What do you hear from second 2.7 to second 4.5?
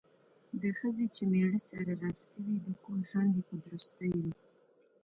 کور ژوند یې په درستي وي.